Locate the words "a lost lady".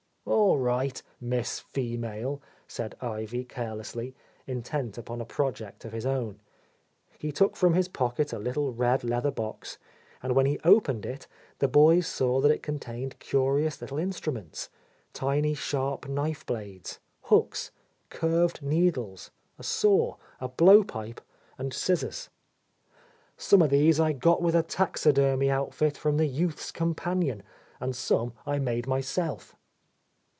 22.29-23.49